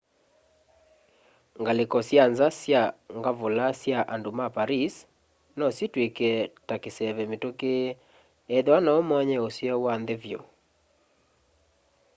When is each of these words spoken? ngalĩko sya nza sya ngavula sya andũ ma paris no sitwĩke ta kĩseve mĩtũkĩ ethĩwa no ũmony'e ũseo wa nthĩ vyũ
ngalĩko 1.61 1.99
sya 2.07 2.23
nza 2.31 2.47
sya 2.61 2.81
ngavula 3.19 3.67
sya 3.81 3.99
andũ 4.13 4.31
ma 4.37 4.47
paris 4.57 4.93
no 5.57 5.65
sitwĩke 5.75 6.31
ta 6.67 6.75
kĩseve 6.83 7.23
mĩtũkĩ 7.31 7.73
ethĩwa 8.55 8.77
no 8.85 8.91
ũmony'e 9.01 9.37
ũseo 9.47 9.75
wa 9.85 9.93
nthĩ 10.01 10.15
vyũ 10.23 10.39